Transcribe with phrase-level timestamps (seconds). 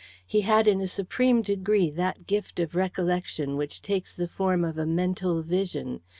[0.25, 4.79] He had in a supreme degree that gift of recollection which takes the form of
[4.79, 6.01] a mental vision.